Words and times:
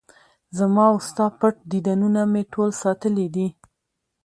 زما 0.57 0.85
وستا 0.95 1.25
پټ 1.39 1.55
دیدنونه 1.71 2.21
مې 2.31 2.41
ټول 2.53 2.69
ساتلي 2.83 3.27
دي 3.35 3.47